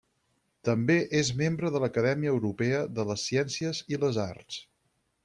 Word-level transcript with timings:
També 0.67 0.95
és 1.19 1.27
membre 1.41 1.69
de 1.75 1.81
l'Acadèmia 1.83 2.31
Europea 2.37 2.79
de 3.01 3.05
les 3.11 3.27
Ciències 3.29 3.83
i 3.97 4.01
les 4.05 4.19
Arts. 4.25 4.59